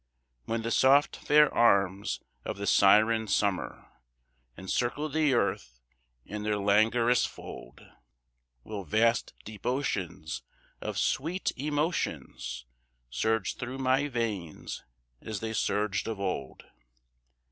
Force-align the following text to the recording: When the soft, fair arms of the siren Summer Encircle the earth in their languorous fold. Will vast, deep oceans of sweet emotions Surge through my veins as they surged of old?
When 0.45 0.63
the 0.63 0.71
soft, 0.71 1.15
fair 1.15 1.53
arms 1.53 2.21
of 2.43 2.57
the 2.57 2.65
siren 2.65 3.27
Summer 3.27 3.85
Encircle 4.57 5.09
the 5.09 5.35
earth 5.35 5.79
in 6.25 6.41
their 6.41 6.57
languorous 6.57 7.27
fold. 7.27 7.81
Will 8.63 8.83
vast, 8.83 9.35
deep 9.45 9.63
oceans 9.63 10.41
of 10.81 10.97
sweet 10.97 11.51
emotions 11.55 12.65
Surge 13.11 13.57
through 13.57 13.77
my 13.77 14.07
veins 14.07 14.83
as 15.21 15.39
they 15.39 15.53
surged 15.53 16.07
of 16.07 16.19
old? 16.19 16.63